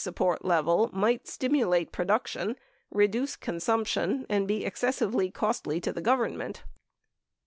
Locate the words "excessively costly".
4.65-5.79